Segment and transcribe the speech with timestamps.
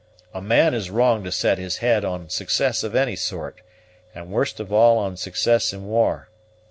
[0.33, 3.61] A man is wrong to set his head on success of any sort,
[4.15, 6.27] and worst of all on success in war.